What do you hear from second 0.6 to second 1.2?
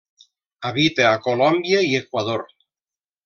Habita a